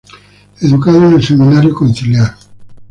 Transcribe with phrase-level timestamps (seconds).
[0.61, 2.35] Educado en el Seminario Conciliar.